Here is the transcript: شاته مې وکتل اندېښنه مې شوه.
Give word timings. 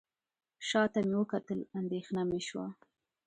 شاته 0.67 0.99
مې 1.09 1.15
وکتل 1.21 1.59
اندېښنه 1.79 2.21
مې 2.29 2.39
شوه. 2.47 2.67